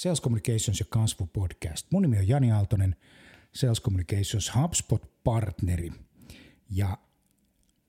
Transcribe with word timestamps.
Sales 0.00 0.22
Communications 0.22 0.80
ja 0.80 0.86
kasvu 0.88 1.26
podcast. 1.26 1.86
Mun 1.90 2.02
nimi 2.02 2.18
on 2.18 2.28
Jani 2.28 2.52
Aaltonen, 2.52 2.96
Sales 3.52 3.82
Communications 3.82 4.52
HubSpot-partneri. 4.54 5.92
Ja 6.70 6.98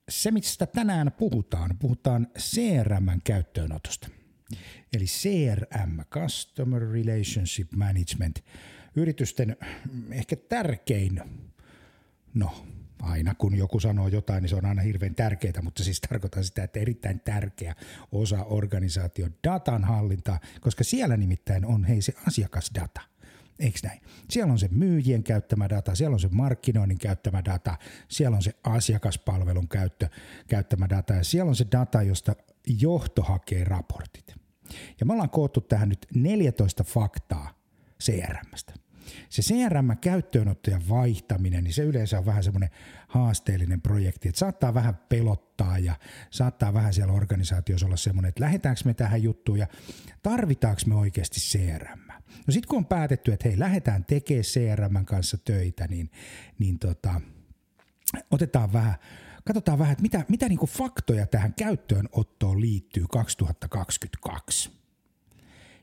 se, 0.09 0.31
mistä 0.31 0.65
tänään 0.65 1.11
puhutaan, 1.11 1.77
puhutaan 1.79 2.27
CRMn 2.39 3.21
käyttöönotosta. 3.23 4.07
Eli 4.93 5.05
CRM, 5.05 5.99
Customer 6.09 6.81
Relationship 6.81 7.71
Management, 7.71 8.39
yritysten 8.95 9.57
ehkä 10.11 10.35
tärkein, 10.35 11.21
no 12.33 12.65
aina 13.01 13.35
kun 13.35 13.55
joku 13.55 13.79
sanoo 13.79 14.07
jotain, 14.07 14.41
niin 14.41 14.49
se 14.49 14.55
on 14.55 14.65
aina 14.65 14.81
hirveän 14.81 15.15
tärkeää, 15.15 15.61
mutta 15.61 15.83
siis 15.83 16.01
tarkoitan 16.01 16.43
sitä, 16.43 16.63
että 16.63 16.79
erittäin 16.79 17.19
tärkeä 17.19 17.75
osa 18.11 18.43
organisaation 18.43 19.35
datan 19.43 19.83
hallintaa, 19.83 20.39
koska 20.61 20.83
siellä 20.83 21.17
nimittäin 21.17 21.65
on 21.65 21.83
hei 21.83 22.01
se 22.01 22.13
asiakasdata. 22.27 23.01
Eikö 23.59 23.79
näin? 23.83 24.01
Siellä 24.29 24.51
on 24.51 24.59
se 24.59 24.67
myyjien 24.71 25.23
käyttämä 25.23 25.69
data, 25.69 25.95
siellä 25.95 26.13
on 26.13 26.19
se 26.19 26.29
markkinoinnin 26.31 26.97
käyttämä 26.97 27.41
data, 27.45 27.77
siellä 28.07 28.35
on 28.35 28.43
se 28.43 28.55
asiakaspalvelun 28.63 29.67
käyttö, 29.67 30.09
käyttämä 30.47 30.89
data 30.89 31.13
ja 31.13 31.23
siellä 31.23 31.49
on 31.49 31.55
se 31.55 31.65
data, 31.71 32.01
josta 32.01 32.35
johto 32.67 33.21
hakee 33.21 33.63
raportit. 33.63 34.35
Ja 34.99 35.05
me 35.05 35.13
ollaan 35.13 35.29
koottu 35.29 35.61
tähän 35.61 35.89
nyt 35.89 36.07
14 36.15 36.83
faktaa 36.83 37.59
CRMstä 38.03 38.73
se 39.29 39.41
CRM-käyttöönotto 39.41 40.71
ja 40.71 40.81
vaihtaminen, 40.89 41.63
niin 41.63 41.73
se 41.73 41.83
yleensä 41.83 42.17
on 42.17 42.25
vähän 42.25 42.43
semmoinen 42.43 42.69
haasteellinen 43.07 43.81
projekti, 43.81 44.29
että 44.29 44.39
saattaa 44.39 44.73
vähän 44.73 44.99
pelottaa 45.09 45.79
ja 45.79 45.95
saattaa 46.29 46.73
vähän 46.73 46.93
siellä 46.93 47.13
organisaatiossa 47.13 47.85
olla 47.85 47.97
semmoinen, 47.97 48.29
että 48.29 48.43
lähdetäänkö 48.43 48.81
me 48.85 48.93
tähän 48.93 49.23
juttuun 49.23 49.59
ja 49.59 49.67
tarvitaanko 50.23 50.81
me 50.85 50.95
oikeasti 50.95 51.39
CRM. 51.39 52.11
No 52.47 52.51
sitten 52.51 52.67
kun 52.69 52.77
on 52.77 52.85
päätetty, 52.85 53.33
että 53.33 53.49
hei, 53.49 53.59
lähdetään 53.59 54.05
tekemään 54.05 54.43
CRM 54.43 55.05
kanssa 55.05 55.37
töitä, 55.37 55.87
niin, 55.87 56.11
niin 56.59 56.79
tota, 56.79 57.21
otetaan 58.31 58.73
vähän, 58.73 58.95
katsotaan 59.45 59.79
vähän, 59.79 59.91
että 59.91 60.01
mitä, 60.01 60.25
mitä 60.29 60.49
niinku 60.49 60.65
faktoja 60.65 61.27
tähän 61.27 61.53
käyttöönottoon 61.53 62.61
liittyy 62.61 63.05
2022. 63.11 64.71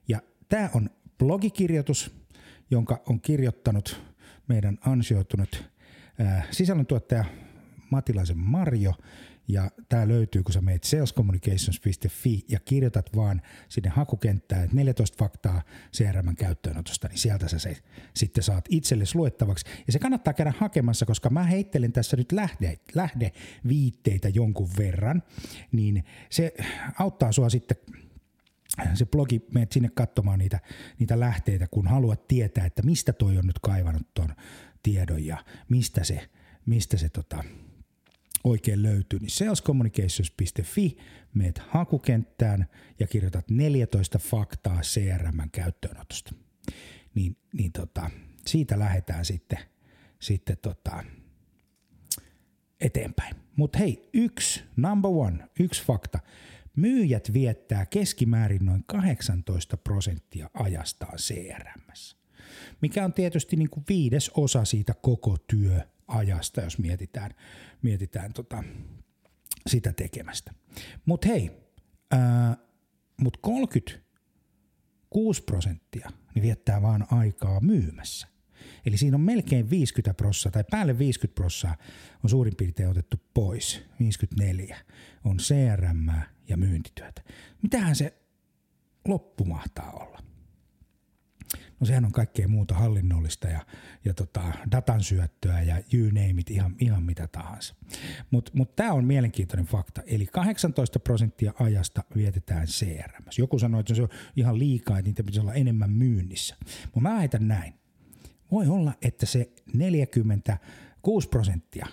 Ja 0.09 0.21
tämä 0.49 0.71
on 0.75 0.91
blogikirjoitus, 1.19 2.28
jonka 2.71 3.03
on 3.09 3.21
kirjoittanut 3.21 4.01
meidän 4.49 4.79
ansioitunut 4.81 5.65
sisällöntuottaja 6.51 7.25
Matilaisen 7.91 8.39
Marjo, 8.39 8.95
ja 9.49 9.71
tämä 9.89 10.09
löytyy, 10.09 10.43
kun 10.43 10.53
sä 10.53 10.61
meet 10.61 10.85
salescommunications.fi 10.85 12.45
ja 12.49 12.61
kirjoitat 12.61 13.17
vaan 13.17 13.43
sinne 13.69 13.91
hakukenttään, 13.91 14.65
että 14.65 14.77
14 14.77 15.17
faktaa 15.19 15.63
CRM 15.97 16.37
käyttöönotosta, 16.37 17.09
niin 17.09 17.19
sieltä 17.19 17.49
sä 17.49 17.59
se 17.59 17.77
sitten 18.15 18.45
saat 18.45 18.65
itsellesi 18.69 19.17
luettavaksi. 19.17 19.67
Ja 19.87 19.93
se 19.93 19.99
kannattaa 19.99 20.33
käydä 20.33 20.53
hakemassa, 20.59 21.07
koska 21.07 21.31
mä 21.31 21.45
heittelen 21.45 21.93
tässä 21.93 22.17
nyt 22.17 22.33
lähde, 22.33 22.79
lähdeviitteitä 22.95 24.29
jonkun 24.29 24.69
verran, 24.79 25.23
niin 25.73 26.05
se 26.31 26.55
auttaa 26.99 27.33
sua 27.33 27.49
sitten 27.49 27.77
se 28.95 29.07
blogi, 29.07 29.47
menet 29.55 29.73
sinne 29.73 29.91
katsomaan 29.95 30.39
niitä, 30.39 30.61
niitä 30.99 31.21
lähteitä, 31.21 31.67
kun 31.71 31.87
haluat 31.87 32.29
tietää, 32.29 32.67
että 32.67 32.83
mistä 32.83 33.13
toi 33.13 33.39
on 33.39 33.47
nyt 33.47 33.59
kaivannut 33.59 34.15
tuon 34.15 34.35
tiedon 34.83 35.25
ja 35.25 35.45
mistä 35.69 36.05
se, 36.05 36.29
mistä 36.67 36.97
se 36.97 37.09
tota, 37.09 37.45
oikein 38.45 38.83
löytyy, 38.83 39.19
niin 39.19 39.31
salescommunications.fi, 39.31 40.97
meet 41.35 41.59
hakukenttään 41.59 42.67
ja 43.01 43.07
kirjoitat 43.07 43.51
14 43.51 44.19
faktaa 44.19 44.81
CRM 44.81 45.51
käyttöönotosta. 45.53 46.35
Niin, 47.15 47.37
niin 47.53 47.73
tota, 47.73 48.11
siitä 48.47 48.79
lähdetään 48.79 49.25
sitten, 49.25 49.59
sitten 50.21 50.57
tota, 50.63 51.05
eteenpäin. 52.81 53.37
Mutta 53.57 53.79
hei, 53.79 54.09
yksi, 54.15 54.65
number 54.77 55.11
one, 55.11 55.49
yksi 55.61 55.85
fakta 55.85 56.19
myyjät 56.79 57.33
viettää 57.33 57.87
keskimäärin 57.87 58.65
noin 58.65 58.85
18 58.87 59.77
prosenttia 59.77 60.51
ajastaan 60.55 61.19
CRM. 61.19 61.79
Mikä 62.83 63.05
on 63.05 63.13
tietysti 63.13 63.57
niin 63.57 63.71
kuin 63.71 63.85
viides 63.89 64.31
osa 64.35 64.65
siitä 64.65 64.95
koko 64.95 65.37
työajasta, 65.39 66.61
jos 66.61 66.79
mietitään, 66.79 67.31
mietitään 67.83 68.33
tota, 68.33 68.65
sitä 69.67 69.93
tekemästä. 69.93 70.55
Mutta 71.07 71.29
hei, 71.29 71.51
ää, 72.11 72.57
mut 73.21 73.37
36 73.37 75.43
prosenttia 75.43 76.11
niin 76.35 76.43
viettää 76.43 76.83
vaan 76.83 77.07
aikaa 77.11 77.61
myymässä. 77.61 78.29
Eli 78.87 78.97
siinä 78.97 79.17
on 79.17 79.21
melkein 79.21 79.71
50 79.71 80.15
prossaa 80.15 80.53
tai 80.53 80.65
päälle 80.71 80.99
50 80.99 81.35
prossaa 81.35 81.77
on 82.25 82.31
suurin 82.31 82.57
piirtein 82.57 82.89
otettu 82.89 83.17
pois. 83.35 83.83
54 84.01 84.79
on 85.25 85.37
CRM 85.37 86.11
ja 86.49 86.57
myyntityötä. 86.57 87.23
Mitähän 87.63 87.97
se 87.97 88.19
loppu 89.09 89.45
mahtaa 89.45 89.93
olla? 89.93 90.19
No 91.81 91.87
sehän 91.87 92.05
on 92.05 92.13
kaikkea 92.13 92.49
muuta 92.49 92.75
hallinnollista 92.75 93.49
ja, 93.49 93.67
ja 94.05 94.15
tota, 94.15 94.43
datan 94.71 95.03
syöttöä 95.03 95.63
ja 95.63 95.83
you 95.93 96.07
name 96.07 96.35
it, 96.41 96.51
ihan, 96.51 96.77
ihan 96.81 97.03
mitä 97.03 97.27
tahansa. 97.27 97.75
Mutta 98.31 98.53
mut, 98.55 98.77
tämä 98.77 98.93
on 98.93 99.05
mielenkiintoinen 99.05 99.67
fakta. 99.67 100.03
Eli 100.07 100.27
18 100.27 101.01
prosenttia 101.01 101.53
ajasta 101.61 102.05
vietetään 102.17 102.67
CRM. 102.67 103.25
Joku 103.39 103.59
sanoi, 103.59 103.81
että 103.81 103.95
se 103.95 104.03
on 104.03 104.09
ihan 104.37 104.59
liikaa, 104.59 104.99
että 104.99 105.09
niitä 105.09 105.23
pitäisi 105.23 105.41
olla 105.41 105.55
enemmän 105.55 105.91
myynnissä. 105.91 106.57
Mutta 106.85 107.01
mä 107.01 107.17
väitän 107.17 107.49
näin. 107.49 107.75
Voi 108.51 108.67
olla, 108.67 108.95
että 109.03 109.27
se 109.27 109.53
46 109.75 111.29
prosenttia 111.29 111.87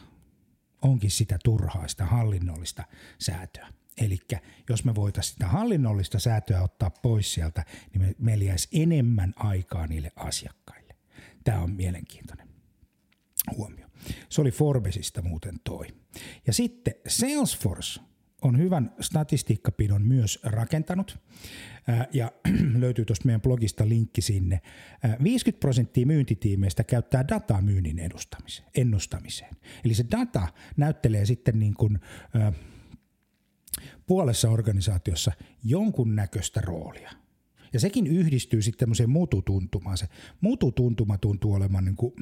onkin 0.82 1.12
sitä 1.12 1.38
turhaa, 1.44 1.88
sitä 1.88 2.06
hallinnollista 2.06 2.84
säätöä. 3.20 3.68
Eli 4.01 4.19
jos 4.69 4.85
me 4.85 4.95
voitaisiin 4.95 5.33
sitä 5.33 5.47
hallinnollista 5.47 6.19
säätöä 6.19 6.61
ottaa 6.61 6.89
pois 6.89 7.33
sieltä, 7.33 7.66
niin 7.94 8.01
me, 8.01 8.16
meillä 8.19 8.44
jäisi 8.44 8.67
enemmän 8.72 9.33
aikaa 9.35 9.88
niille 9.88 10.11
asiakkaille. 10.16 10.95
Tämä 11.44 11.61
on 11.61 11.72
mielenkiintoinen 11.72 12.47
huomio. 13.57 13.88
Se 14.29 14.41
oli 14.41 14.51
Forbesista 14.51 15.22
muuten 15.22 15.56
toi. 15.63 15.88
Ja 16.47 16.53
sitten 16.53 16.94
Salesforce 17.07 18.01
on 18.41 18.57
hyvän 18.57 18.95
statistiikkapidon 19.00 20.01
myös 20.01 20.39
rakentanut 20.44 21.19
ja 22.13 22.31
löytyy 22.79 23.06
tuosta 23.06 23.25
meidän 23.25 23.41
blogista 23.41 23.89
linkki 23.89 24.22
sinne. 24.22 24.62
50 25.23 25.59
prosenttia 25.59 26.06
myyntitiimeistä 26.06 26.83
käyttää 26.83 27.27
dataa 27.27 27.62
myynnin 27.62 28.00
ennustamiseen. 28.75 29.56
Eli 29.85 29.94
se 29.94 30.06
data 30.12 30.47
näyttelee 30.77 31.25
sitten 31.25 31.59
niin 31.59 31.73
kuin, 31.73 32.00
puolessa 34.07 34.50
organisaatiossa 34.50 35.31
jonkun 35.63 36.16
näköistä 36.16 36.62
roolia. 36.62 37.12
Ja 37.73 37.79
sekin 37.79 38.07
yhdistyy 38.07 38.62
sitten 38.62 38.79
tämmöiseen 38.79 39.09
mututuntumaan. 39.09 39.97
Se 39.97 40.07
mututuntuma 40.41 41.18
tuntuu 41.18 41.53
olemaan 41.53 41.85
niin 41.85 41.95
kuin 41.95 42.13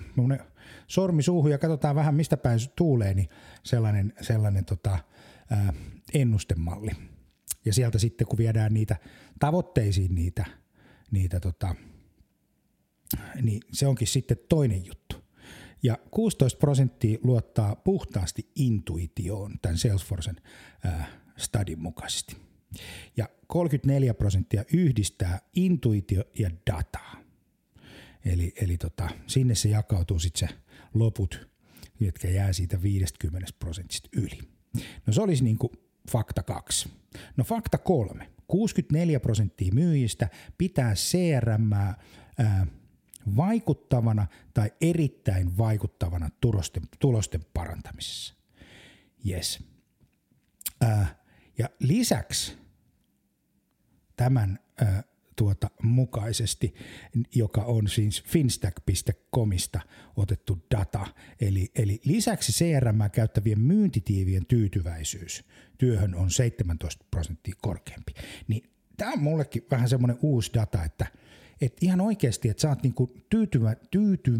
sormi 0.87 1.23
suuhun 1.23 1.51
ja 1.51 1.57
katsotaan 1.57 1.95
vähän 1.95 2.15
mistä 2.15 2.37
päin 2.37 2.59
tuulee, 2.75 3.13
niin 3.13 3.29
sellainen, 3.63 4.13
sellainen 4.21 4.65
tota, 4.65 4.99
ää, 5.49 5.73
ennustemalli. 6.13 6.91
Ja 7.65 7.73
sieltä 7.73 7.99
sitten 7.99 8.27
kun 8.27 8.37
viedään 8.37 8.73
niitä 8.73 8.95
tavoitteisiin 9.39 10.15
niitä, 10.15 10.45
niitä 11.11 11.39
tota, 11.39 11.75
niin 13.41 13.61
se 13.71 13.87
onkin 13.87 14.07
sitten 14.07 14.37
toinen 14.49 14.85
juttu. 14.85 15.15
Ja 15.83 15.97
16 16.11 16.59
prosenttia 16.59 17.19
luottaa 17.23 17.75
puhtaasti 17.75 18.51
intuitioon 18.55 19.59
tämän 19.61 19.77
Salesforcen 19.77 20.35
ää, 20.83 21.22
stadin 21.37 21.79
mukaisesti. 21.79 22.35
Ja 23.17 23.29
34 23.47 24.13
prosenttia 24.13 24.65
yhdistää 24.73 25.39
intuitio 25.55 26.23
ja 26.39 26.49
dataa. 26.71 27.15
Eli, 28.25 28.53
eli 28.61 28.77
tota, 28.77 29.09
sinne 29.27 29.55
se 29.55 29.69
jakautuu 29.69 30.19
sitten 30.19 30.49
se 30.49 30.55
loput, 30.93 31.47
jotka 31.99 32.27
jää 32.27 32.53
siitä 32.53 32.81
50 32.81 33.47
prosentista 33.59 34.09
yli. 34.13 34.39
No 35.07 35.13
se 35.13 35.21
olisi 35.21 35.43
niin 35.43 35.57
kuin 35.57 35.71
fakta 36.11 36.43
kaksi. 36.43 36.89
No 37.37 37.43
fakta 37.43 37.77
kolme. 37.77 38.29
64 38.47 39.19
prosenttia 39.19 39.73
myyjistä 39.73 40.29
pitää 40.57 40.93
CRM 40.93 41.73
ää, 41.73 42.67
vaikuttavana 43.35 44.27
tai 44.53 44.71
erittäin 44.81 45.57
vaikuttavana 45.57 46.29
tulosten, 46.41 46.83
tulosten 46.99 47.45
parantamisessa. 47.53 48.33
Yes. 49.29 49.63
Ää, 50.81 51.22
ja 51.57 51.69
lisäksi 51.79 52.57
tämän 54.15 54.59
ää, 54.77 55.03
tuota, 55.35 55.69
mukaisesti, 55.83 56.73
joka 57.35 57.61
on 57.61 57.87
siis 57.87 58.23
finstack.comista 58.23 59.79
otettu 60.15 60.65
data. 60.71 61.07
Eli, 61.41 61.71
eli 61.75 62.01
lisäksi 62.05 62.51
CRM 62.51 63.11
käyttävien 63.11 63.59
myyntitiivien 63.59 64.45
tyytyväisyys 64.45 65.45
työhön 65.77 66.15
on 66.15 66.31
17 66.31 67.05
prosenttia 67.11 67.53
korkeampi. 67.61 68.13
Niin 68.47 68.69
tämä 68.97 69.11
on 69.11 69.23
mullekin 69.23 69.65
vähän 69.71 69.89
semmoinen 69.89 70.17
uusi 70.21 70.51
data, 70.53 70.83
että 70.83 71.07
että 71.61 71.85
ihan 71.85 72.01
oikeasti, 72.01 72.49
että 72.49 72.61
sä 72.61 72.69
oot 72.69 72.83
niinku 72.83 73.13
tyytyvä, 73.29 73.75
tyyty, 73.91 74.39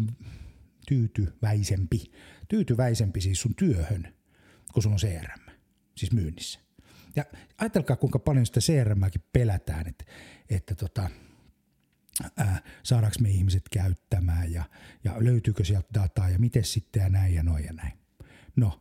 tyytyväisempi, 0.88 2.12
tyytyväisempi 2.48 3.20
siis 3.20 3.40
sun 3.40 3.54
työhön, 3.54 4.14
kun 4.72 4.82
sulla 4.82 4.94
on 4.94 5.00
CRM, 5.00 5.50
siis 5.96 6.12
myynnissä. 6.12 6.60
Ja 7.16 7.24
ajatelkaa, 7.58 7.96
kuinka 7.96 8.18
paljon 8.18 8.46
sitä 8.46 8.60
CRMääkin 8.60 9.22
pelätään, 9.32 9.86
että, 9.86 10.04
että 10.50 10.74
tota, 10.74 11.10
ää, 12.36 12.58
saadaanko 12.82 13.16
me 13.20 13.30
ihmiset 13.30 13.68
käyttämään 13.68 14.52
ja, 14.52 14.64
ja 15.04 15.14
löytyykö 15.18 15.64
sieltä 15.64 15.88
dataa 15.94 16.30
ja 16.30 16.38
miten 16.38 16.64
sitten 16.64 17.02
ja 17.02 17.08
näin 17.08 17.34
ja 17.34 17.42
noin 17.42 17.64
ja 17.64 17.72
näin. 17.72 17.92
No, 18.56 18.80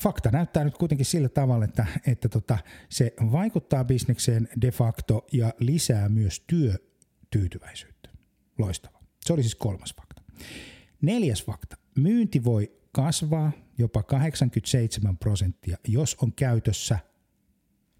fakta 0.00 0.30
näyttää 0.30 0.64
nyt 0.64 0.78
kuitenkin 0.78 1.06
sillä 1.06 1.28
tavalla, 1.28 1.64
että, 1.64 1.86
että 2.06 2.28
tota, 2.28 2.58
se 2.88 3.14
vaikuttaa 3.32 3.84
bisnekseen 3.84 4.48
de 4.60 4.70
facto 4.70 5.26
ja 5.32 5.54
lisää 5.58 6.08
myös 6.08 6.44
työtyytyväisyyttä. 6.46 8.08
Loistava. 8.58 9.00
Se 9.20 9.32
oli 9.32 9.42
siis 9.42 9.54
kolmas 9.54 9.94
fakta. 9.96 10.22
Neljäs 11.02 11.44
fakta. 11.44 11.76
Myynti 11.98 12.44
voi 12.44 12.72
kasvaa 12.92 13.52
jopa 13.78 14.02
87 14.02 15.18
prosenttia, 15.18 15.76
jos 15.88 16.16
on 16.22 16.32
käytössä 16.32 16.98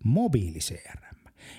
mobiili 0.05 0.59
CRM. 0.59 1.15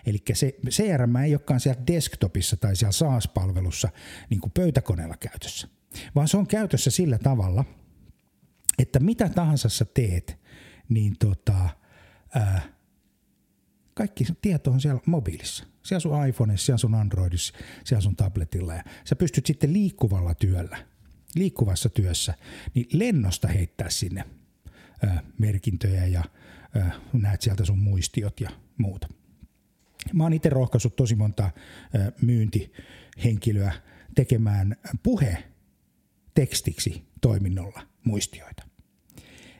Eli 0.05 0.23
se 0.33 0.55
CRM 0.69 1.15
ei 1.15 1.33
olekaan 1.33 1.59
siellä 1.59 1.83
desktopissa 1.87 2.57
tai 2.57 2.75
siellä 2.75 2.91
SaaS-palvelussa 2.91 3.89
niin 4.29 4.41
kuin 4.41 4.51
pöytäkoneella 4.51 5.17
käytössä, 5.17 5.67
vaan 6.15 6.27
se 6.27 6.37
on 6.37 6.47
käytössä 6.47 6.91
sillä 6.91 7.17
tavalla, 7.17 7.65
että 8.79 8.99
mitä 8.99 9.29
tahansa 9.29 9.69
sä 9.69 9.85
teet, 9.85 10.39
niin 10.89 11.15
tota, 11.19 11.69
ää, 12.33 12.61
kaikki 13.93 14.25
tieto 14.41 14.71
on 14.71 14.81
siellä 14.81 15.01
mobiilissa. 15.05 15.65
Siellä 15.83 15.99
sun 15.99 16.27
iPhoneissa, 16.27 16.65
siellä 16.65 16.77
sun 16.77 16.95
Androidissa, 16.95 17.53
siellä 17.83 18.01
sun 18.01 18.15
tabletilla. 18.15 18.73
Ja 18.73 18.83
sä 19.03 19.15
pystyt 19.15 19.45
sitten 19.45 19.73
liikkuvalla 19.73 20.35
työllä, 20.35 20.77
liikkuvassa 21.35 21.89
työssä, 21.89 22.33
niin 22.73 22.87
lennosta 22.91 23.47
heittää 23.47 23.89
sinne 23.89 24.23
ää, 25.05 25.23
merkintöjä 25.37 26.05
ja 26.05 26.23
näet 27.13 27.41
sieltä 27.41 27.65
sun 27.65 27.79
muistiot 27.79 28.39
ja 28.39 28.49
muuta. 28.77 29.07
Mä 30.13 30.23
oon 30.23 30.33
itse 30.33 30.49
rohkaissut 30.49 30.95
tosi 30.95 31.15
monta 31.15 31.51
myyntihenkilöä 32.21 33.73
tekemään 34.15 34.75
puhe 35.03 35.43
tekstiksi 36.33 37.07
toiminnolla 37.21 37.81
muistioita. 38.03 38.63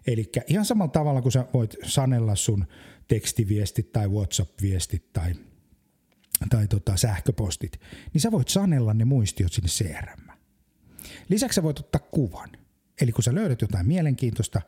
Eli 0.08 0.32
ihan 0.48 0.66
samalla 0.66 0.92
tavalla 0.92 1.22
kuin 1.22 1.32
sä 1.32 1.46
voit 1.54 1.76
sanella 1.84 2.36
sun 2.36 2.66
tekstiviestit 3.08 3.92
tai 3.92 4.08
WhatsApp-viestit 4.08 5.14
tai, 5.14 5.34
tai 6.50 6.68
tota 6.68 6.98
sähköpostit, 6.98 7.80
niin 8.14 8.22
sä 8.22 8.32
voit 8.32 8.48
sanella 8.48 8.94
ne 8.94 9.06
muistiot 9.06 9.54
sinne 9.54 9.70
CRM. 9.70 10.30
Lisäksi 11.30 11.56
sä 11.56 11.64
voit 11.64 11.80
ottaa 11.80 12.02
kuvan. 12.12 12.50
Eli 13.02 13.12
kun 13.12 13.24
sä 13.24 13.36
löydät 13.36 13.62
jotain 13.62 13.88
mielenkiintoista, 13.88 14.62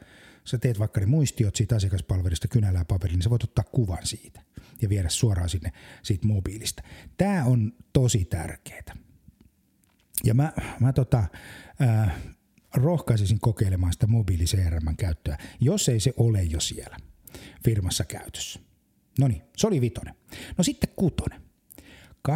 sä 0.48 0.58
teet 0.58 0.80
vaikka 0.80 1.00
ne 1.00 1.06
muistiot 1.06 1.56
siitä 1.56 1.76
asiakaspalvelusta 1.76 2.48
kynällä 2.48 2.80
ja 2.80 2.86
paperilla, 2.86 3.18
niin 3.18 3.24
sä 3.24 3.30
voit 3.30 3.44
ottaa 3.44 3.66
kuvan 3.72 4.06
siitä 4.06 4.42
ja 4.82 4.90
viedä 4.90 5.10
suoraan 5.10 5.50
sinne 5.50 5.72
siitä 6.04 6.28
mobiilista. 6.28 6.84
Tämä 7.18 7.46
on 7.46 7.74
tosi 7.94 8.26
tärkeää. 8.26 8.96
Ja 10.24 10.34
mä, 10.34 10.54
mä 10.80 10.94
tota, 10.94 11.24
äh, 11.82 12.16
rohkaisisin 12.76 13.40
kokeilemaan 13.40 13.94
sitä 13.94 14.08
mobiili 14.08 14.46
käyttöä, 14.98 15.38
jos 15.60 15.90
ei 15.90 16.00
se 16.00 16.14
ole 16.18 16.44
jo 16.44 16.60
siellä 16.60 16.98
firmassa 17.64 18.06
käytössä. 18.06 18.60
No 19.20 19.28
niin, 19.28 19.42
se 19.58 19.68
oli 19.68 19.82
vitonen. 19.82 20.16
No 20.58 20.64
sitten 20.64 20.90
kutonen. 20.96 21.42
18-63 22.28 22.32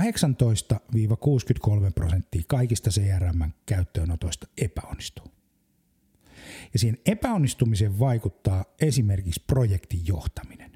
prosenttia 1.95 2.41
kaikista 2.47 2.89
CRM-käyttöönotoista 2.89 4.47
epäonnistuu. 4.57 5.40
Ja 6.73 6.79
siihen 6.79 6.97
epäonnistumiseen 7.05 7.99
vaikuttaa 7.99 8.65
esimerkiksi 8.81 9.43
projektin 9.47 10.07
johtaminen. 10.07 10.71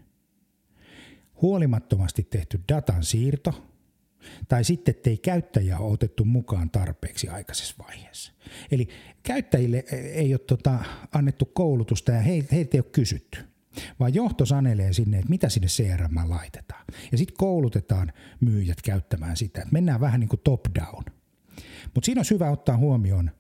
Huolimattomasti 1.42 2.24
tehty 2.24 2.60
datan 2.70 3.04
siirto 3.04 3.72
tai 4.48 4.64
sitten, 4.64 4.96
ettei 4.96 5.18
käyttäjää 5.18 5.80
ole 5.80 5.94
otettu 5.94 6.26
mukaan 6.26 6.70
tarpeeksi 6.70 7.30
aikaisessa 7.30 7.76
vaiheessa. 7.80 8.34
Eli 8.72 8.88
käyttäjille 9.24 9.84
ei 10.14 10.34
ole 10.34 10.40
tota, 10.40 10.80
annettu 11.12 11.46
koulutusta 11.46 12.12
ja 12.12 12.22
heiltä 12.22 12.56
ei 12.56 12.80
ole 12.80 12.92
kysytty 12.92 13.40
vaan 14.00 14.14
johto 14.14 14.46
sanelee 14.46 14.94
sinne, 14.94 15.18
että 15.18 15.30
mitä 15.30 15.50
sinne 15.50 15.68
CRM 15.68 16.30
laitetaan. 16.30 16.86
Ja 17.12 17.18
sitten 17.18 17.38
koulutetaan 17.38 18.14
myyjät 18.40 18.82
käyttämään 18.82 19.38
sitä, 19.38 19.62
että 19.62 19.74
mennään 19.74 20.02
vähän 20.02 20.20
niin 20.20 20.30
kuin 20.30 20.42
top 20.44 20.66
down. 20.76 21.04
Mutta 21.94 22.06
siinä 22.06 22.22
on 22.22 22.26
hyvä 22.32 22.52
ottaa 22.52 22.78
huomioon 22.78 23.32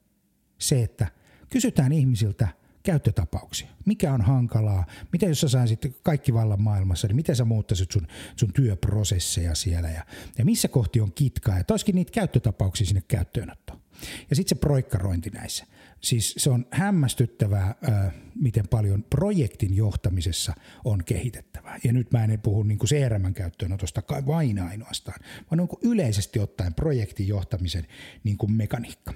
se, 0.58 0.84
että 0.84 1.08
kysytään 1.50 1.92
ihmisiltä 1.92 2.48
käyttötapauksia. 2.84 3.68
Mikä 3.86 4.14
on 4.14 4.22
hankalaa? 4.22 4.86
Miten 5.12 5.30
jos 5.30 5.42
sä 5.42 5.50
saisit 5.50 5.98
kaikki 6.04 6.34
vallan 6.34 6.62
maailmassa, 6.62 7.08
niin 7.08 7.16
miten 7.16 7.36
sä 7.36 7.46
muuttaisit 7.46 7.92
sun, 7.92 8.08
sun 8.36 8.54
työprosesseja 8.54 9.56
siellä 9.56 9.90
ja, 9.90 10.06
ja 10.38 10.46
missä 10.46 10.68
kohti 10.68 11.02
on 11.02 11.12
kitkaa 11.14 11.58
ja 11.58 11.64
toiskin 11.64 11.96
niitä 11.96 12.12
käyttötapauksia 12.12 12.88
sinne 12.88 13.04
käyttöönottoon. 13.08 13.82
Ja 14.30 14.36
sitten 14.36 14.58
se 14.58 14.60
proikkarointi 14.60 15.30
näissä. 15.30 15.66
Siis 16.02 16.36
se 16.38 16.50
on 16.50 16.66
hämmästyttävää, 16.72 17.76
miten 18.36 18.68
paljon 18.68 19.04
projektin 19.04 19.76
johtamisessa 19.76 20.54
on 20.84 21.04
kehitettävää. 21.06 21.80
Ja 21.84 21.94
nyt 21.94 22.12
mä 22.12 22.24
en 22.24 22.40
puhu 22.42 22.64
niin 22.64 22.78
kuin 22.78 22.90
CRM 22.90 23.34
käyttöönotosta 23.34 24.04
vain 24.28 24.60
ainoastaan, 24.60 25.20
vaan 25.52 25.60
on 25.60 25.68
yleisesti 25.82 26.40
ottaen 26.40 26.74
projektin 26.74 27.28
johtamisen 27.28 27.88
niin 28.24 28.38
kuin 28.38 28.52
mekaniikka. 28.52 29.14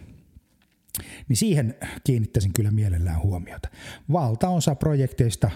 Niin 1.27 1.37
siihen 1.37 1.75
kiinnittäisin 2.03 2.53
kyllä 2.53 2.71
mielellään 2.71 3.21
huomiota. 3.21 3.69
Valtaosa 4.11 4.75
projekteista 4.75 5.51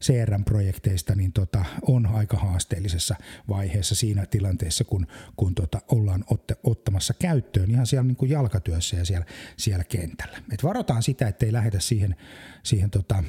CRM-projekteista 0.00 1.14
niin 1.14 1.32
tota, 1.32 1.64
on 1.82 2.06
aika 2.06 2.36
haasteellisessa 2.36 3.14
vaiheessa 3.48 3.94
siinä 3.94 4.26
tilanteessa, 4.26 4.84
kun, 4.84 5.06
kun 5.36 5.54
tota, 5.54 5.80
ollaan 5.88 6.24
otte, 6.30 6.56
ottamassa 6.62 7.14
käyttöön 7.14 7.70
ihan 7.70 7.86
siellä 7.86 8.06
niin 8.06 8.16
kuin 8.16 8.30
jalkatyössä 8.30 8.96
ja 8.96 9.04
siellä, 9.04 9.26
siellä 9.56 9.84
kentällä. 9.84 10.38
Et 10.52 10.62
varotaan 10.64 11.02
sitä, 11.02 11.28
ettei 11.28 11.52
lähdetä 11.52 11.80
siihen, 11.80 12.16
siihen 12.62 12.90
tota, 12.90 13.24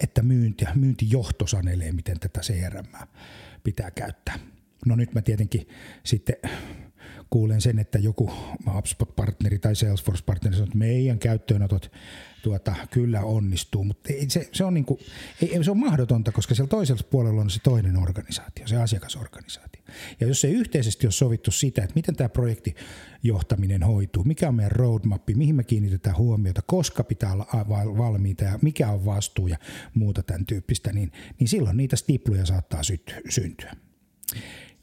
että 0.00 0.22
myynti, 0.22 0.64
myyntijohto 0.74 1.46
sanelee, 1.46 1.92
miten 1.92 2.20
tätä 2.20 2.40
CRM 2.40 2.86
pitää 3.64 3.90
käyttää. 3.90 4.38
No 4.86 4.96
nyt 4.96 5.14
mä 5.14 5.22
tietenkin 5.22 5.68
sitten 6.04 6.36
kuulen 7.32 7.60
sen, 7.60 7.78
että 7.78 7.98
joku 7.98 8.30
HubSpot-partneri 8.74 9.58
tai 9.58 9.76
Salesforce-partneri 9.76 10.54
sanoo, 10.54 10.64
että 10.64 10.78
meidän 10.78 11.18
käyttöönotot 11.18 11.92
tuota, 12.42 12.74
kyllä 12.90 13.20
onnistuu, 13.20 13.84
mutta 13.84 14.12
ei, 14.12 14.30
se, 14.30 14.48
se, 14.52 14.64
on 14.64 14.74
niin 14.74 14.84
kuin, 14.84 15.00
ei, 15.42 15.64
se 15.64 15.70
on 15.70 15.78
mahdotonta, 15.78 16.32
koska 16.32 16.54
siellä 16.54 16.68
toisella 16.68 17.02
puolella 17.10 17.40
on 17.40 17.50
se 17.50 17.60
toinen 17.62 17.96
organisaatio, 17.96 18.66
se 18.66 18.76
asiakasorganisaatio. 18.76 19.82
Ja 20.20 20.26
jos 20.26 20.44
ei 20.44 20.52
yhteisesti 20.52 21.06
ole 21.06 21.12
sovittu 21.12 21.50
sitä, 21.50 21.82
että 21.82 21.94
miten 21.94 22.16
tämä 22.16 22.28
projektijohtaminen 22.28 23.82
hoituu, 23.82 24.24
mikä 24.24 24.48
on 24.48 24.54
meidän 24.54 24.72
roadmap, 24.72 25.22
mihin 25.34 25.54
me 25.54 25.64
kiinnitetään 25.64 26.16
huomiota, 26.16 26.62
koska 26.66 27.04
pitää 27.04 27.32
olla 27.32 27.46
valmiita 27.98 28.44
ja 28.44 28.58
mikä 28.62 28.88
on 28.90 29.04
vastuu 29.04 29.46
ja 29.46 29.56
muuta 29.94 30.22
tämän 30.22 30.46
tyyppistä, 30.46 30.92
niin, 30.92 31.12
niin 31.38 31.48
silloin 31.48 31.76
niitä 31.76 31.96
stipluja 31.96 32.46
saattaa 32.46 32.80
syntyä. 33.28 33.76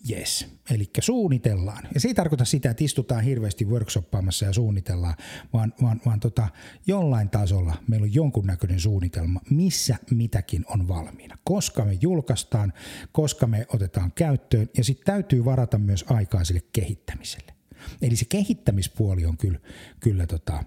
Yes, 0.10 0.48
eli 0.72 0.90
suunnitellaan. 1.00 1.84
Ja 1.94 2.00
se 2.00 2.08
ei 2.08 2.14
tarkoita 2.14 2.46
sitä, 2.46 2.70
että 2.70 2.84
istutaan 2.84 3.24
hirveästi 3.24 3.66
workshoppaamassa 3.66 4.46
ja 4.46 4.54
suunnitellaan, 4.54 5.16
vaan, 5.54 5.74
vaan, 5.82 6.02
vaan 6.06 6.20
tota, 6.20 6.48
jollain 6.88 7.30
tasolla 7.30 7.76
meillä 7.88 8.04
on 8.04 8.14
jonkunnäköinen 8.14 8.80
suunnitelma, 8.80 9.42
missä 9.50 9.96
mitäkin 10.12 10.66
on 10.68 10.88
valmiina. 10.88 11.38
Koska 11.44 11.86
me 11.86 11.98
julkaistaan, 12.02 12.74
koska 13.12 13.48
me 13.48 13.66
otetaan 13.74 14.12
käyttöön 14.12 14.70
ja 14.78 14.84
sitten 14.84 15.06
täytyy 15.06 15.46
varata 15.46 15.78
myös 15.78 16.06
aikaa 16.10 16.44
sille 16.44 16.62
kehittämiselle. 16.74 17.54
Eli 18.02 18.16
se 18.16 18.26
kehittämispuoli 18.26 19.26
on 19.26 19.38
kyllä, 19.38 19.60
kyllä 20.00 20.28
tota, 20.28 20.64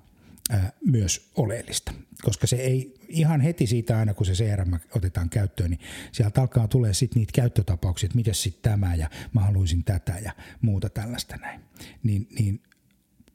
myös 0.86 1.30
oleellista, 1.36 1.92
koska 2.22 2.46
se 2.46 2.56
ei 2.56 2.94
ihan 3.08 3.40
heti 3.40 3.66
siitä 3.66 3.98
aina, 3.98 4.14
kun 4.14 4.26
se 4.26 4.32
CRM 4.32 4.78
otetaan 4.96 5.30
käyttöön, 5.30 5.70
niin 5.70 5.80
sieltä 6.12 6.40
alkaa 6.40 6.68
tulee 6.68 6.94
sitten 6.94 7.20
niitä 7.20 7.32
käyttötapauksia, 7.34 8.06
että 8.06 8.16
miten 8.16 8.34
sitten 8.34 8.72
tämä 8.72 8.94
ja 8.94 9.10
mä 9.34 9.40
haluaisin 9.40 9.84
tätä 9.84 10.18
ja 10.24 10.32
muuta 10.60 10.88
tällaista 10.88 11.36
näin. 11.36 11.60
Niin, 12.02 12.28
niin 12.38 12.62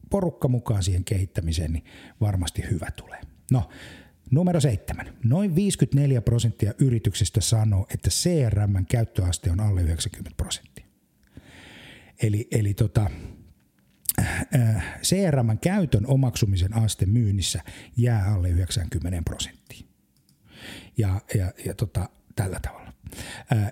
porukka 0.09 0.47
mukaan 0.47 0.83
siihen 0.83 1.03
kehittämiseen, 1.03 1.73
niin 1.73 1.85
varmasti 2.21 2.63
hyvä 2.71 2.91
tulee. 2.91 3.21
No, 3.51 3.69
Numero 4.31 4.59
seitsemän. 4.59 5.13
Noin 5.23 5.55
54 5.55 6.21
prosenttia 6.21 6.73
yrityksistä 6.79 7.41
sanoo, 7.41 7.87
että 7.93 8.09
CRM 8.09 8.85
käyttöaste 8.89 9.51
on 9.51 9.59
alle 9.59 9.81
90 9.81 10.37
prosenttia. 10.37 10.85
Eli, 12.21 12.47
eli 12.51 12.73
tota, 12.73 13.09
CRM 15.03 15.57
käytön 15.61 16.07
omaksumisen 16.07 16.73
aste 16.73 17.05
myynnissä 17.05 17.61
jää 17.97 18.33
alle 18.33 18.49
90 18.49 19.21
prosenttia. 19.25 19.87
Ja, 20.97 21.21
ja, 21.35 21.51
ja 21.65 21.73
tota, 21.73 22.09
tällä 22.35 22.59
tavalla. 22.59 22.93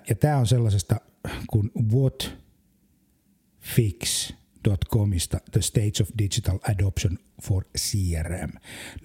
Ja 0.08 0.14
tämä 0.14 0.36
on 0.36 0.46
sellaisesta 0.46 1.00
kuin 1.46 1.70
What 1.92 2.38
fix.comista 3.60 5.40
The 5.50 5.62
States 5.62 6.00
of 6.00 6.08
Digital 6.18 6.58
Adoption 6.62 7.18
for 7.42 7.64
CRM. 7.78 8.50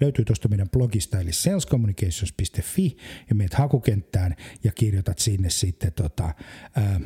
Löytyy 0.00 0.24
tuosta 0.24 0.48
meidän 0.48 0.70
blogista 0.70 1.20
eli 1.20 1.32
salescommunications.fi 1.32 2.96
ja 3.28 3.34
meet 3.34 3.54
hakukenttään 3.54 4.36
ja 4.64 4.72
kirjoitat 4.72 5.18
sinne 5.18 5.50
sitten 5.50 5.92
tota, 5.92 6.34
ää, 6.76 7.00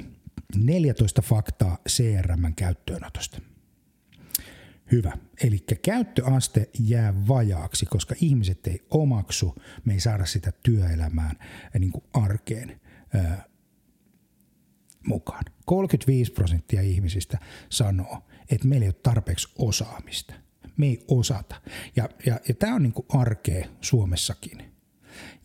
14 0.57 1.23
faktaa 1.23 1.79
CRM 1.89 2.55
käyttöönotosta. 2.57 3.41
Hyvä. 4.93 5.13
Eli 5.45 5.59
käyttöaste 5.83 6.69
jää 6.79 7.15
vajaaksi, 7.29 7.87
koska 7.87 8.15
ihmiset 8.21 8.67
ei 8.67 8.87
omaksu, 8.91 9.55
me 9.85 9.93
ei 9.93 10.01
saada 10.01 10.27
sitä 10.27 10.53
työelämään 10.63 11.37
niin 11.79 11.93
kuin 11.93 12.05
arkeen 12.13 12.81
ää, 13.15 13.45
mukaan. 15.07 15.45
35 15.65 16.33
prosenttia 16.33 16.83
ihmisistä 16.83 17.39
sanoo, 17.71 18.23
että 18.51 18.69
meillä 18.69 18.85
ei 18.85 18.89
ole 18.89 19.01
tarpeeksi 19.03 19.49
osaamista. 19.59 20.35
Me 20.77 20.87
ei 20.87 21.05
osata. 21.09 21.61
Ja, 21.97 22.09
ja, 22.27 22.41
ja 22.49 22.55
tämä 22.55 22.75
on 22.75 22.83
niin 22.83 22.93
kuin 22.93 23.07
arkea 23.09 23.67
Suomessakin. 23.81 24.77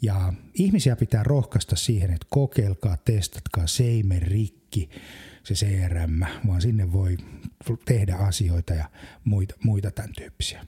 Ja 0.02 0.34
ihmisiä 0.54 0.96
pitää 0.96 1.24
rohkaista 1.24 1.76
siihen, 1.76 2.12
että 2.12 2.28
kokeilkaa, 2.30 2.98
testatkaa, 2.98 3.68
se 3.68 3.84
ei 3.84 4.04
mene 4.04 4.26
rikki 4.26 4.90
se 5.44 5.54
CRM, 5.54 6.20
vaan 6.48 6.62
sinne 6.62 6.92
voi 6.92 7.18
tehdä 7.86 8.16
asioita 8.16 8.74
ja 8.74 8.90
muita, 9.24 9.56
muita 9.64 9.92
tämän 9.92 10.12
tyyppisiä. 10.18 10.66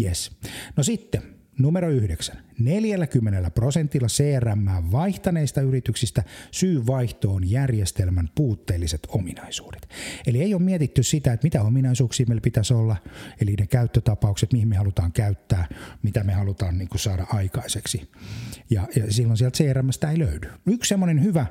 Yes. 0.00 0.30
No 0.76 0.82
sitten 0.82 1.22
Numero 1.58 1.90
9. 1.90 2.36
40 2.58 3.50
prosentilla 3.50 4.08
CRM 4.08 4.66
vaihtaneista 4.92 5.60
yrityksistä 5.60 6.22
syy 6.50 6.86
vaihtoon 6.86 7.50
järjestelmän 7.50 8.30
puutteelliset 8.34 9.00
ominaisuudet. 9.08 9.88
Eli 10.26 10.42
ei 10.42 10.54
ole 10.54 10.62
mietitty 10.62 11.02
sitä, 11.02 11.32
että 11.32 11.46
mitä 11.46 11.62
ominaisuuksia 11.62 12.26
meillä 12.26 12.40
pitäisi 12.40 12.74
olla, 12.74 12.96
eli 13.40 13.54
ne 13.60 13.66
käyttötapaukset, 13.66 14.52
mihin 14.52 14.68
me 14.68 14.76
halutaan 14.76 15.12
käyttää, 15.12 15.68
mitä 16.02 16.24
me 16.24 16.32
halutaan 16.32 16.78
niin 16.78 16.88
kuin 16.88 17.00
saada 17.00 17.26
aikaiseksi. 17.32 18.10
Ja, 18.70 18.88
ja 18.96 19.12
silloin 19.12 19.36
sieltä 19.36 19.58
CRMstä 19.58 20.10
ei 20.10 20.18
löydy. 20.18 20.50
Yksi 20.66 20.88
semmoinen 20.88 21.22
hyvä, 21.22 21.46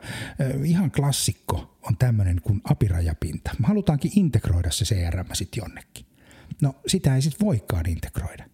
ihan 0.64 0.92
klassikko 0.92 1.80
on 1.82 1.98
tämmöinen 1.98 2.42
kuin 2.42 2.62
apirajapinta. 2.64 3.52
Me 3.60 3.68
halutaankin 3.68 4.12
integroida 4.16 4.72
se 4.72 4.86
CRM 4.86 5.26
sitten 5.34 5.62
jonnekin. 5.62 6.06
No 6.62 6.76
sitä 6.88 7.16
ei 7.16 7.22
sitten 7.22 7.46
voikaan 7.46 7.90
integroida 7.90 8.46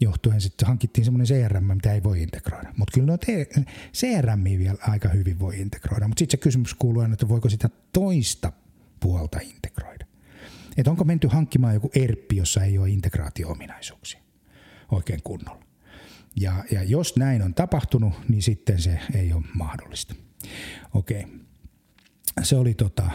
johtuen 0.00 0.40
sitten 0.40 0.68
hankittiin 0.68 1.04
semmoinen 1.04 1.26
CRM, 1.26 1.64
mitä 1.64 1.92
ei 1.92 2.02
voi 2.02 2.22
integroida. 2.22 2.72
Mutta 2.76 2.92
kyllä 2.94 3.06
noita 3.06 3.26
CRM 3.94 4.44
vielä 4.44 4.78
aika 4.88 5.08
hyvin 5.08 5.38
voi 5.38 5.60
integroida, 5.60 6.08
mutta 6.08 6.18
sitten 6.18 6.38
se 6.38 6.42
kysymys 6.42 6.74
kuuluu 6.74 7.02
aina, 7.02 7.12
että 7.12 7.28
voiko 7.28 7.48
sitä 7.48 7.70
toista 7.92 8.52
puolta 9.00 9.38
integroida. 9.42 10.06
Että 10.76 10.90
onko 10.90 11.04
menty 11.04 11.28
hankkimaan 11.28 11.74
joku 11.74 11.90
ERPpi, 11.94 12.36
jossa 12.36 12.64
ei 12.64 12.78
ole 12.78 12.88
integraatio-ominaisuuksia 12.90 14.20
oikein 14.90 15.22
kunnolla. 15.24 15.64
Ja, 16.36 16.64
ja 16.70 16.82
jos 16.82 17.16
näin 17.16 17.42
on 17.42 17.54
tapahtunut, 17.54 18.14
niin 18.28 18.42
sitten 18.42 18.82
se 18.82 19.00
ei 19.14 19.32
ole 19.32 19.44
mahdollista. 19.54 20.14
Okei. 20.94 21.26
Se 22.42 22.56
oli 22.56 22.74
tota, 22.74 23.10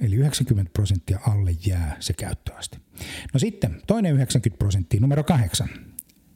eli 0.00 0.16
90 0.16 0.72
prosenttia 0.72 1.18
alle 1.26 1.56
jää 1.66 1.96
se 2.00 2.12
käyttöaste. 2.12 2.78
No 3.34 3.40
sitten 3.40 3.82
toinen 3.86 4.14
90 4.14 4.58
prosenttia, 4.58 5.00
numero 5.00 5.24
kahdeksan. 5.24 5.68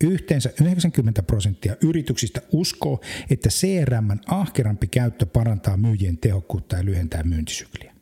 Yhteensä 0.05 0.53
90 0.61 1.23
prosenttia 1.23 1.77
yrityksistä 1.83 2.41
uskoo, 2.53 3.01
että 3.31 3.49
CRM 3.49 4.19
ahkerampi 4.27 4.87
käyttö 4.87 5.27
parantaa 5.27 5.77
myyjien 5.77 6.19
tehokkuutta 6.19 6.77
ja 6.77 6.85
lyhentää 6.85 7.23
myyntisykliä. 7.23 7.95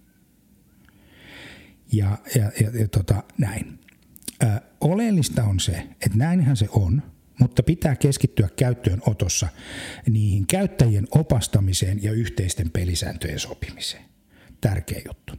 Ja, 1.92 2.18
ja, 2.34 2.52
ja, 2.60 2.80
ja 2.80 2.88
tota, 2.88 3.22
näin. 3.38 3.78
Ö, 4.42 4.46
oleellista 4.80 5.44
on 5.44 5.60
se, 5.60 5.72
että 5.72 6.18
näinhän 6.18 6.56
se 6.56 6.66
on, 6.70 7.02
mutta 7.40 7.62
pitää 7.62 7.96
keskittyä 7.96 8.48
käyttöönotossa 8.56 9.48
niihin 10.10 10.46
käyttäjien 10.46 11.08
opastamiseen 11.10 12.02
ja 12.02 12.12
yhteisten 12.12 12.70
pelisääntöjen 12.70 13.38
sopimiseen 13.38 14.08
tärkeä 14.60 15.02
juttu. 15.06 15.34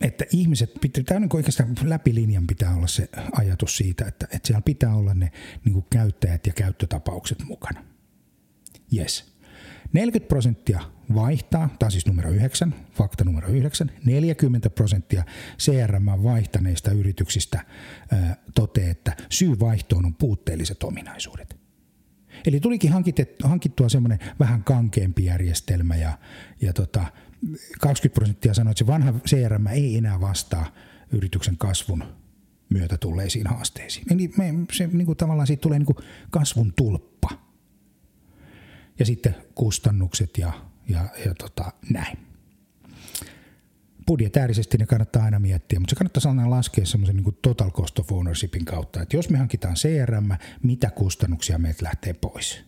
Että 0.00 0.24
ihmiset, 0.32 0.70
tämä 1.06 1.20
niin 1.20 1.36
oikeastaan 1.36 1.76
läpi 1.82 2.14
linjan 2.14 2.46
pitää 2.46 2.74
olla 2.74 2.86
se 2.86 3.08
ajatus 3.32 3.76
siitä, 3.76 4.04
että, 4.04 4.26
että 4.32 4.46
siellä 4.46 4.62
pitää 4.62 4.94
olla 4.94 5.14
ne 5.14 5.32
niin 5.64 5.84
käyttäjät 5.90 6.46
ja 6.46 6.52
käyttötapaukset 6.52 7.38
mukana. 7.44 7.84
Yes. 8.96 9.30
40 9.92 10.28
prosenttia 10.28 10.80
vaihtaa, 11.14 11.68
tämä 11.78 11.86
on 11.86 11.90
siis 11.90 12.06
numero 12.06 12.30
9, 12.30 12.74
fakta 12.92 13.24
numero 13.24 13.48
9, 13.48 13.90
40 14.04 14.70
prosenttia 14.70 15.24
CRM 15.58 16.06
vaihtaneista 16.22 16.90
yrityksistä 16.90 17.64
toteaa, 18.54 18.90
että 18.90 19.16
syy 19.28 19.60
vaihtoon 19.60 20.06
on 20.06 20.14
puutteelliset 20.14 20.82
ominaisuudet. 20.82 21.60
Eli 22.46 22.60
tulikin 22.60 22.92
hankittua 23.44 23.88
semmoinen 23.88 24.18
vähän 24.40 24.64
kankeampi 24.64 25.24
järjestelmä 25.24 25.96
ja, 25.96 26.18
ja 26.60 26.72
tota, 26.72 27.06
20 27.80 28.14
prosenttia 28.14 28.54
sanoi, 28.54 28.70
että 28.70 28.78
se 28.78 28.86
vanha 28.86 29.12
CRM 29.12 29.66
ei 29.66 29.96
enää 29.96 30.20
vastaa 30.20 30.72
yrityksen 31.12 31.56
kasvun 31.56 32.04
myötä 32.70 32.98
tulleisiin 32.98 33.46
haasteisiin. 33.46 34.06
Eli 34.12 34.30
me, 34.36 34.54
se 34.72 34.86
niin 34.86 35.06
kuin 35.06 35.16
tavallaan 35.16 35.46
siitä 35.46 35.60
tulee 35.60 35.78
niin 35.78 35.86
kuin 35.86 35.98
kasvun 36.30 36.72
tulppa. 36.76 37.28
Ja 38.98 39.06
sitten 39.06 39.34
kustannukset 39.54 40.38
ja, 40.38 40.52
ja, 40.88 41.08
ja 41.26 41.34
tota, 41.34 41.72
näin 41.90 42.29
budjetäärisesti 44.10 44.78
ne 44.78 44.86
kannattaa 44.86 45.24
aina 45.24 45.38
miettiä, 45.38 45.80
mutta 45.80 45.90
se 45.90 45.96
kannattaa 45.96 46.22
aina 46.28 46.50
laskea 46.50 46.86
semmoisen 46.86 47.16
niin 47.16 47.38
total 47.42 47.70
cost 47.70 47.98
of 47.98 48.12
ownershipin 48.12 48.64
kautta, 48.64 49.02
että 49.02 49.16
jos 49.16 49.30
me 49.30 49.38
hankitaan 49.38 49.74
CRM, 49.74 50.30
mitä 50.62 50.90
kustannuksia 50.90 51.58
meiltä 51.58 51.84
lähtee 51.84 52.14
pois. 52.14 52.64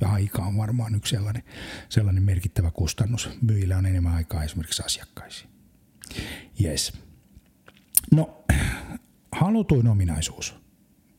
Ja 0.00 0.08
aika 0.08 0.42
on 0.42 0.56
varmaan 0.56 0.94
yksi 0.94 1.16
sellainen, 1.16 1.42
sellainen 1.88 2.22
merkittävä 2.22 2.70
kustannus. 2.70 3.30
Myyjillä 3.42 3.78
on 3.78 3.86
enemmän 3.86 4.14
aikaa 4.14 4.44
esimerkiksi 4.44 4.82
asiakkaisiin. 4.86 5.50
Yes. 6.64 6.92
No, 8.12 8.44
halutuin 9.32 9.88
ominaisuus, 9.88 10.54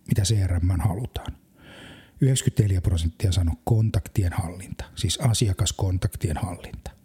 mitä 0.08 0.22
CRM 0.22 0.80
halutaan. 0.80 1.38
94 2.22 2.82
prosenttia 2.82 3.32
sanoo 3.32 3.56
kontaktien 3.64 4.34
hallinta, 4.34 4.86
siis 4.96 5.20
asiakaskontaktien 5.22 6.38
hallinta 6.38 6.99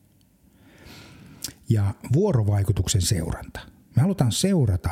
ja 1.68 1.94
vuorovaikutuksen 2.12 3.02
seuranta. 3.02 3.60
Me 3.96 4.02
halutaan 4.02 4.32
seurata, 4.32 4.90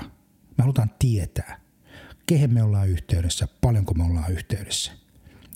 me 0.59 0.63
halutaan 0.63 0.91
tietää, 0.99 1.61
kehen 2.27 2.55
me 2.55 2.63
ollaan 2.63 2.89
yhteydessä, 2.89 3.49
paljonko 3.61 3.95
me 3.95 4.05
ollaan 4.05 4.33
yhteydessä. 4.33 4.93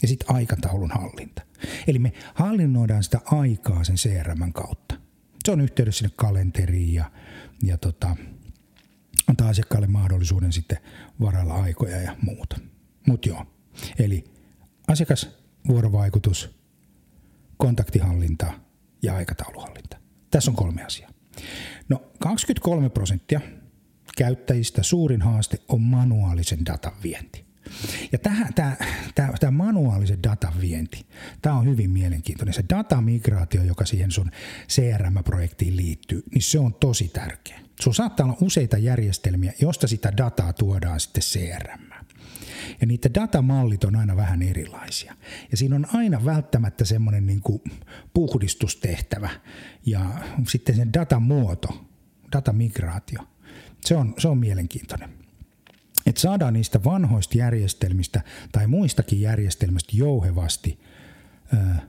Ja 0.03 0.09
sitten 0.09 0.35
aikataulun 0.37 0.91
hallinta. 0.91 1.43
Eli 1.87 1.99
me 1.99 2.13
hallinnoidaan 2.35 3.03
sitä 3.03 3.21
aikaa 3.25 3.85
sen 3.85 3.97
CRM 3.97 4.53
kautta. 4.53 4.95
Se 5.45 5.53
on 5.53 5.61
yhteydessä 5.61 5.99
sinne 5.99 6.15
kalenteriin 6.17 6.95
ja, 6.95 7.11
ja 7.63 7.79
tota, 7.79 8.17
antaa 9.29 9.49
asiakkaalle 9.49 9.87
mahdollisuuden 9.87 10.53
sitten 10.53 10.79
varailla 11.21 11.55
aikoja 11.55 12.01
ja 12.01 12.17
muuta. 12.23 12.57
Mutta 13.07 13.29
joo, 13.29 13.47
eli 13.99 14.25
asiakasvuorovaikutus, 14.89 16.59
kontaktihallinta 17.57 18.53
ja 19.03 19.17
aikatauluhallinta. 19.17 19.96
Tässä 20.37 20.51
on 20.51 20.57
kolme 20.57 20.85
asiaa. 20.85 21.11
No 21.89 22.03
23 22.19 22.89
prosenttia 22.89 23.41
käyttäjistä 24.17 24.83
suurin 24.83 25.23
haaste 25.23 25.59
on 25.69 25.81
manuaalisen 25.81 26.67
datan 26.67 26.93
vienti. 27.03 27.45
Ja 28.13 28.19
tämä, 29.15 29.51
manuaalisen 29.51 30.23
datan 30.23 30.61
vienti, 30.61 31.07
tämä 31.43 31.57
on 31.57 31.67
hyvin 31.67 31.91
mielenkiintoinen. 31.91 32.55
Se 32.55 32.65
datamigraatio, 32.75 33.63
joka 33.63 33.85
siihen 33.85 34.11
sun 34.11 34.31
CRM-projektiin 34.69 35.77
liittyy, 35.77 36.23
niin 36.35 36.43
se 36.43 36.59
on 36.59 36.75
tosi 36.75 37.09
tärkeä. 37.09 37.61
Sun 37.81 37.95
saattaa 37.95 38.27
olla 38.27 38.37
useita 38.41 38.79
järjestelmiä, 38.79 39.53
josta 39.61 39.87
sitä 39.87 40.13
dataa 40.17 40.53
tuodaan 40.53 41.01
sitten 41.01 41.23
CRM. 41.23 41.96
Ja 42.81 42.87
niiden 42.87 43.15
datamallit 43.15 43.85
on 43.85 43.97
aina 43.97 44.17
vähän 44.17 44.43
erilaisia. 44.43 45.17
Ja 45.51 45.57
siinä 45.57 45.77
on 45.77 45.87
aina 45.93 46.25
välttämättä 46.25 46.85
semmoinen 46.85 47.27
niin 47.27 47.41
kuin 47.41 47.63
puhdistustehtävä 48.15 49.31
ja 49.87 50.11
sitten 50.49 50.77
sen 50.77 50.93
datamuoto, 50.93 51.87
datamigraatio. 52.33 53.21
Se 53.81 53.97
on, 53.97 54.15
se 54.19 54.29
on 54.29 54.39
mielenkiintoinen. 54.39 55.11
Että 56.07 56.21
saadaan 56.21 56.55
niistä 56.55 56.85
vanhoista 56.85 57.39
järjestelmistä 57.39 58.21
tai 58.53 58.67
muistakin 58.67 59.21
järjestelmistä 59.21 59.97
jouhevasti 59.97 60.81
ää, 61.55 61.89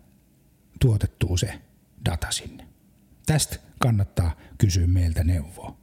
tuotettua 0.80 1.38
se 1.38 1.62
data 2.06 2.32
sinne. 2.32 2.68
Tästä 3.26 3.58
kannattaa 3.80 4.36
kysyä 4.58 4.88
meiltä 4.88 5.24
neuvoa. 5.24 5.78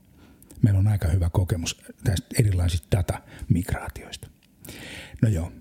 Meillä 0.63 0.79
on 0.79 0.89
aika 0.89 1.09
hyvä 1.09 1.31
kokemus 1.31 1.83
tästä 2.05 2.27
erilaisista 2.39 2.97
datamigraatioista. 2.97 4.29
No 5.23 5.29
joo. 5.29 5.53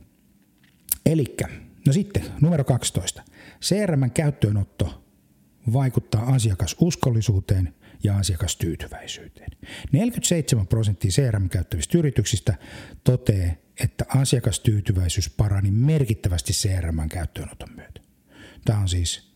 Elikkä, 1.06 1.48
no 1.88 1.94
sitten 1.94 2.24
numero 2.42 2.64
12. 2.64 3.24
CRM 3.62 4.12
käyttöönotto 4.12 5.04
vaikuttaa 5.74 6.34
asiakasuskollisuuteen 6.34 7.74
ja 8.04 8.18
asiakastyytyväisyyteen. 8.18 9.52
47 9.92 10.68
prosenttia 10.68 11.12
CRM 11.12 11.50
käyttävistä 11.50 11.98
yrityksistä 11.98 12.56
totee, 13.04 13.58
että 13.84 14.06
asiakastyytyväisyys 14.08 15.30
parani 15.30 15.72
merkittävästi 15.72 16.54
CRM 16.54 17.10
käyttöönoton 17.10 17.70
myötä. 17.76 18.02
Tämä 18.66 18.80
on 18.80 18.90
siis 18.90 19.34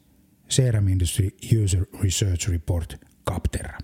CRM 0.49 0.87
Industry 0.87 1.29
User 1.63 1.85
Research 2.03 2.49
Report 2.49 2.95
Capterra. 3.29 3.77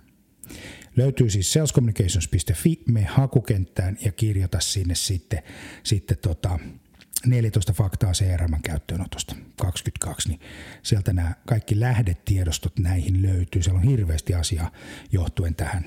Löytyy 0.96 1.30
siis 1.30 1.54
salescommunications.fi, 1.54 2.84
me 2.86 3.04
hakukenttään 3.04 3.98
ja 4.06 4.12
kirjoita 4.12 4.60
sinne 4.60 4.96
sitten, 4.96 5.44
sitten 5.84 6.18
tota, 6.18 6.60
14 7.26 7.74
faktaa 7.74 8.12
CRM 8.12 8.62
käyttöönotosta 8.64 9.36
22, 9.62 10.30
niin 10.30 10.40
sieltä 10.84 11.14
nämä 11.14 11.36
kaikki 11.46 11.80
lähdetiedostot 11.80 12.80
näihin 12.80 13.22
löytyy. 13.22 13.64
Siellä 13.64 13.80
on 13.80 13.88
hirveästi 13.88 14.34
asiaa 14.34 14.72
johtuen 15.12 15.56
tähän, 15.56 15.86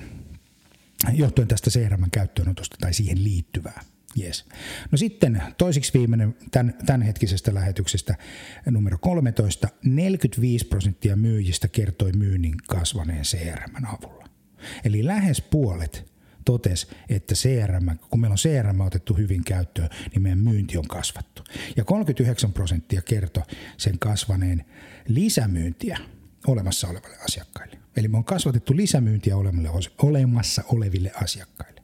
johtuen 1.13 1.47
tästä 1.47 1.69
CRM 1.69 2.03
käyttöönotosta 2.11 2.77
tai 2.79 2.93
siihen 2.93 3.23
liittyvää. 3.23 3.81
Yes. 4.19 4.45
No 4.91 4.97
sitten 4.97 5.43
toisiksi 5.57 5.93
viimeinen 5.93 6.35
tämän, 6.51 6.73
tämänhetkisestä 6.85 7.53
lähetyksestä 7.53 8.15
numero 8.65 8.97
13. 8.97 9.67
45 9.83 10.65
prosenttia 10.65 11.15
myyjistä 11.15 11.67
kertoi 11.67 12.11
myynnin 12.11 12.55
kasvaneen 12.67 13.23
CRM 13.23 13.85
avulla. 13.85 14.27
Eli 14.83 15.05
lähes 15.05 15.41
puolet 15.41 16.11
totesi, 16.45 16.87
että 17.09 17.35
CRM, 17.35 17.97
kun 18.09 18.19
meillä 18.19 18.33
on 18.33 18.37
CRM 18.37 18.81
otettu 18.81 19.13
hyvin 19.13 19.43
käyttöön, 19.43 19.89
niin 20.11 20.21
meidän 20.21 20.39
myynti 20.39 20.77
on 20.77 20.87
kasvattu. 20.87 21.43
Ja 21.75 21.83
39 21.83 22.53
prosenttia 22.53 23.01
kertoi 23.01 23.43
sen 23.77 23.99
kasvaneen 23.99 24.65
lisämyyntiä 25.07 25.97
olemassa 26.47 26.87
oleville 26.87 27.17
asiakkaille. 27.17 27.77
Eli 27.97 28.07
me 28.07 28.17
on 28.17 28.23
kasvatettu 28.23 28.75
lisämyyntiä 28.75 29.35
olemassa 29.97 30.63
oleville 30.67 31.11
asiakkaille. 31.23 31.81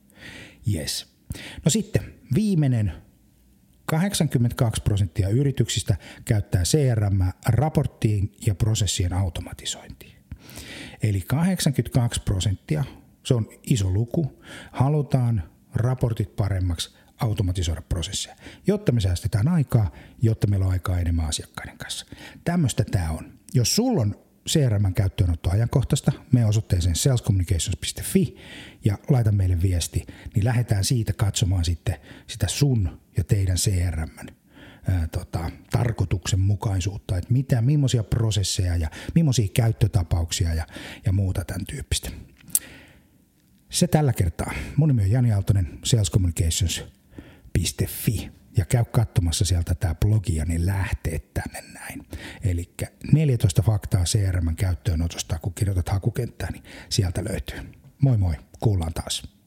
Yes. 0.73 1.07
No 1.65 1.69
sitten 1.69 2.13
viimeinen 2.35 2.91
82 3.85 4.81
prosenttia 4.81 5.29
yrityksistä 5.29 5.95
käyttää 6.25 6.63
CRM 6.63 7.19
raporttiin 7.45 8.31
ja 8.45 8.55
prosessien 8.55 9.13
automatisointiin. 9.13 10.12
Eli 11.03 11.21
82 11.21 12.21
prosenttia 12.25 12.83
se 13.23 13.33
on 13.33 13.49
iso 13.63 13.89
luku. 13.89 14.43
Halutaan 14.71 15.43
raportit 15.73 16.35
paremmaksi, 16.35 16.95
automatisoida 17.17 17.81
prosesseja, 17.81 18.35
jotta 18.67 18.91
me 18.91 19.01
säästetään 19.01 19.47
aikaa, 19.47 19.91
jotta 20.21 20.47
meillä 20.47 20.65
on 20.65 20.71
aikaa 20.71 20.99
enemmän 20.99 21.25
asiakkaiden 21.25 21.77
kanssa. 21.77 22.05
Tämmöistä 22.43 22.83
tämä 22.91 23.11
on. 23.11 23.39
Jos 23.53 23.75
sulla 23.75 24.01
on 24.01 24.15
CRM 24.49 24.93
käyttöönotto 24.93 25.49
ajankohtaista, 25.49 26.11
me 26.31 26.45
osoitteeseen 26.45 26.95
salescommunications.fi 26.95 28.35
ja 28.85 28.97
laita 29.09 29.31
meille 29.31 29.61
viesti, 29.61 30.05
niin 30.35 30.45
lähdetään 30.45 30.83
siitä 30.83 31.13
katsomaan 31.13 31.65
sitten 31.65 31.95
sitä 32.27 32.47
sun 32.47 33.01
ja 33.17 33.23
teidän 33.23 33.57
CRM 33.57 34.42
ää, 34.89 35.07
tota, 35.07 35.51
tarkoituksenmukaisuutta, 35.71 37.17
että 37.17 37.33
mitä, 37.33 37.61
millaisia 37.61 38.03
prosesseja 38.03 38.75
ja 38.75 38.89
millaisia 39.15 39.47
käyttötapauksia 39.53 40.53
ja, 40.53 40.67
ja 41.05 41.11
muuta 41.11 41.45
tämän 41.45 41.65
tyyppistä. 41.65 42.11
Se 43.69 43.87
tällä 43.87 44.13
kertaa. 44.13 44.53
Mun 44.75 44.87
nimi 44.87 45.01
on 45.01 45.11
Jani 45.11 45.31
Aaltonen, 45.31 45.79
salescommunications.fi 45.83 48.31
ja 48.57 48.65
käy 48.65 48.85
katsomassa 48.91 49.45
sieltä 49.45 49.75
tämä 49.75 49.95
blogi 49.95 50.35
ja 50.35 50.45
ne 50.45 50.65
lähteet 50.65 51.33
tänne 51.33 51.63
näin. 51.73 52.05
Eli 52.43 52.69
14 53.13 53.61
faktaa 53.61 54.03
CRM 54.03 54.55
käyttöönotosta, 54.55 55.39
kun 55.39 55.53
kirjoitat 55.53 55.89
hakukenttään, 55.89 56.53
niin 56.53 56.63
sieltä 56.89 57.23
löytyy. 57.29 57.59
Moi 58.01 58.17
moi, 58.17 58.35
kuullaan 58.59 58.93
taas. 58.93 59.42